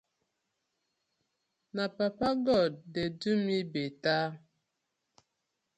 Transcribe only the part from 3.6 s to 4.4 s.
better.